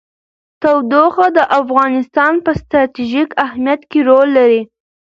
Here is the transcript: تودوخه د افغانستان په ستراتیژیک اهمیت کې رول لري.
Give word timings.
تودوخه 0.61 1.27
د 1.37 1.39
افغانستان 1.59 2.33
په 2.45 2.51
ستراتیژیک 2.61 3.29
اهمیت 3.45 3.81
کې 3.89 3.99
رول 4.09 4.29
لري. 4.37 4.61